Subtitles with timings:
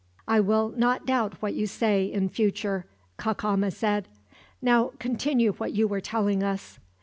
[0.27, 2.85] "I will not doubt what you say, in future,"
[3.19, 4.07] Cacama said.
[4.59, 6.79] "Now, continue what you were telling us."